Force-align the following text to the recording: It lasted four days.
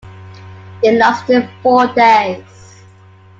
It 0.81 0.97
lasted 0.97 1.47
four 1.61 1.85
days. 1.93 2.81